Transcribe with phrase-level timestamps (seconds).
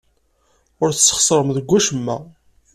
[0.83, 2.17] Ur tesxeṣrem deg wacemma.